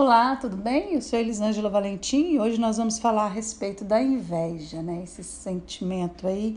[0.00, 0.94] Olá, tudo bem?
[0.94, 5.00] Eu sou Elisângela Valentim e hoje nós vamos falar a respeito da inveja, né?
[5.02, 6.56] Esse sentimento aí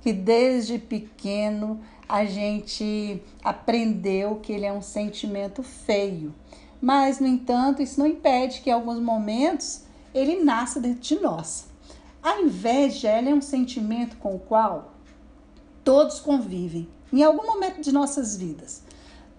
[0.00, 6.34] que desde pequeno a gente aprendeu que ele é um sentimento feio.
[6.80, 9.82] Mas, no entanto, isso não impede que em alguns momentos
[10.14, 11.66] ele nasça dentro de nós.
[12.22, 14.94] A inveja ela é um sentimento com o qual
[15.84, 18.82] todos convivem em algum momento de nossas vidas.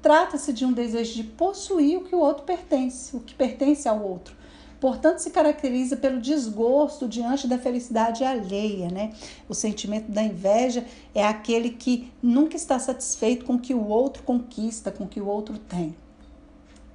[0.02, 4.02] Trata-se de um desejo de possuir o que o outro pertence, o que pertence ao
[4.02, 4.36] outro.
[4.80, 9.14] Portanto, se caracteriza pelo desgosto diante da felicidade alheia, né?
[9.50, 14.24] O sentimento da inveja é aquele que nunca está satisfeito com o que o outro
[14.24, 15.96] conquista, com o que o outro tem.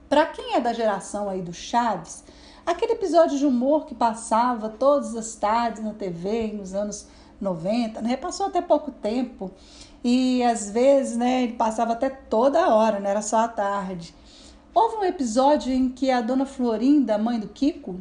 [0.09, 2.25] Para quem é da geração aí do Chaves,
[2.65, 7.07] aquele episódio de humor que passava todas as tardes na TV nos anos
[7.41, 8.17] 90, né?
[8.17, 9.51] Passou até pouco tempo
[10.05, 14.15] e às vezes, né, ele passava até toda hora, não era só à tarde.
[14.75, 17.99] Houve um episódio em que a dona Florinda, mãe do Kiko,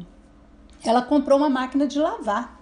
[0.84, 2.60] ela comprou uma máquina de lavar.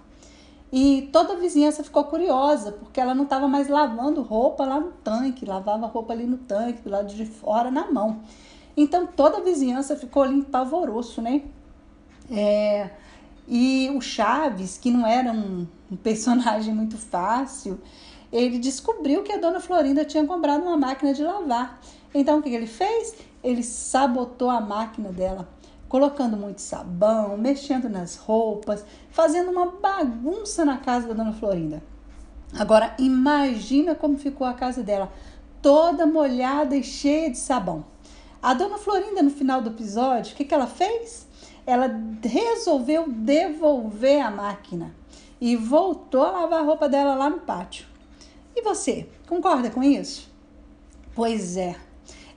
[0.71, 4.91] E toda a vizinhança ficou curiosa, porque ela não estava mais lavando roupa lá no
[4.91, 8.21] tanque, lavava roupa ali no tanque, do lado de fora, na mão.
[8.75, 11.43] Então toda a vizinhança ficou ali em pavoroso, né?
[12.31, 12.89] É,
[13.47, 17.79] e o Chaves, que não era um, um personagem muito fácil,
[18.31, 21.79] ele descobriu que a dona Florinda tinha comprado uma máquina de lavar.
[22.13, 23.15] Então o que ele fez?
[23.43, 25.47] Ele sabotou a máquina dela,
[25.87, 31.83] colocando muito sabão, mexendo nas roupas, fazendo uma bagunça na casa da dona Florinda.
[32.57, 35.11] Agora imagina como ficou a casa dela,
[35.61, 37.85] toda molhada e cheia de sabão.
[38.41, 41.27] A dona Florinda, no final do episódio, o que, que ela fez?
[41.65, 41.89] Ela
[42.23, 45.03] resolveu devolver a máquina
[45.45, 47.85] e voltou a lavar a roupa dela lá no pátio.
[48.55, 50.31] E você, concorda com isso?
[51.13, 51.75] Pois é,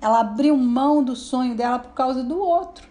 [0.00, 2.88] ela abriu mão do sonho dela por causa do outro.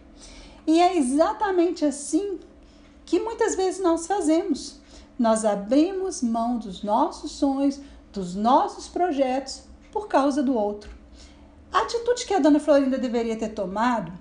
[0.65, 2.39] E é exatamente assim
[3.05, 4.79] que muitas vezes nós fazemos.
[5.19, 7.81] Nós abrimos mão dos nossos sonhos,
[8.13, 10.89] dos nossos projetos por causa do outro.
[11.73, 14.13] A atitude que a dona Florinda deveria ter tomado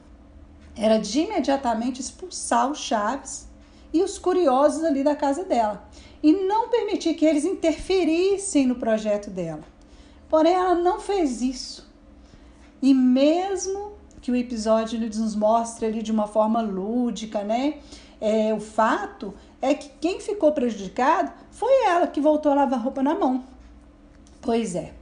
[0.75, 3.47] era de imediatamente expulsar os Chaves
[3.95, 5.89] e os curiosos ali da casa dela
[6.21, 9.63] e não permitir que eles interferissem no projeto dela.
[10.29, 11.89] Porém, ela não fez isso.
[12.83, 17.79] E mesmo que o episódio nos mostre ali de uma forma lúdica, né?
[18.21, 23.03] É, o fato é que quem ficou prejudicado foi ela que voltou a lavar roupa
[23.03, 23.45] na mão.
[24.41, 24.93] Pois é.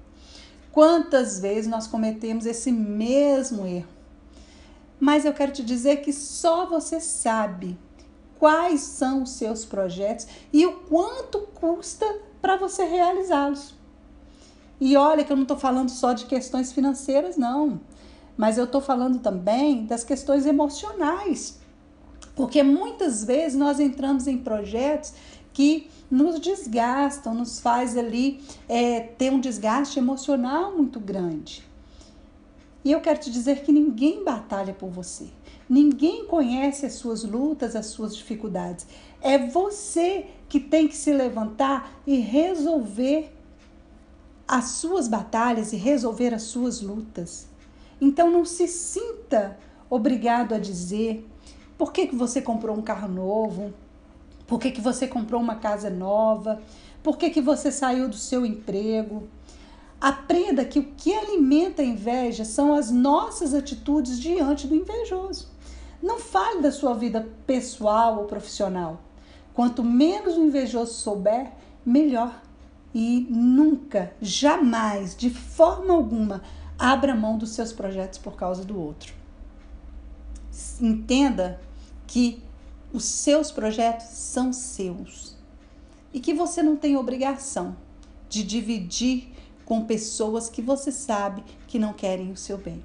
[0.71, 3.89] Quantas vezes nós cometemos esse mesmo erro?
[4.99, 7.79] Mas eu quero te dizer que só você sabe
[8.43, 12.05] quais são os seus projetos e o quanto custa
[12.41, 13.73] para você realizá-los.
[14.81, 17.81] E olha que eu não estou falando só de questões financeiras, não,
[18.37, 21.61] mas eu estou falando também das questões emocionais.
[22.35, 25.15] Porque muitas vezes nós entramos em projetos
[25.53, 31.65] que nos desgastam, nos faz ali é, ter um desgaste emocional muito grande.
[32.85, 35.27] E eu quero te dizer que ninguém batalha por você.
[35.69, 38.87] Ninguém conhece as suas lutas, as suas dificuldades.
[39.21, 43.33] É você que tem que se levantar e resolver
[44.47, 47.47] as suas batalhas e resolver as suas lutas.
[48.01, 49.57] Então não se sinta
[49.89, 51.27] obrigado a dizer
[51.79, 53.73] por que, que você comprou um carro novo,
[54.47, 56.61] por que, que você comprou uma casa nova,
[57.03, 59.29] por que, que você saiu do seu emprego.
[60.03, 65.49] Aprenda que o que alimenta a inveja são as nossas atitudes diante do invejoso.
[66.03, 69.01] Não fale da sua vida pessoal ou profissional.
[69.55, 71.53] Quanto menos o invejoso souber,
[71.87, 72.43] melhor.
[72.93, 76.43] E nunca, jamais, de forma alguma,
[76.77, 79.15] abra mão dos seus projetos por causa do outro.
[80.81, 81.61] Entenda
[82.09, 82.43] que
[82.93, 85.37] os seus projetos são seus
[86.13, 87.77] e que você não tem obrigação
[88.29, 89.33] de dividir
[89.73, 92.85] com pessoas que você sabe que não querem o seu bem.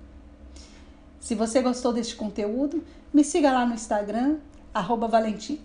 [1.20, 2.82] Se você gostou deste conteúdo,
[3.14, 4.38] me siga lá no Instagram,
[4.74, 5.60] arroba Valentim,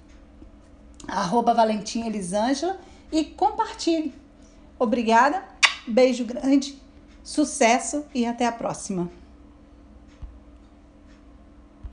[1.06, 2.76] arroba Valentim Elisângela
[3.12, 4.12] e compartilhe.
[4.76, 5.44] Obrigada,
[5.86, 6.76] beijo grande,
[7.22, 9.08] sucesso e até a próxima.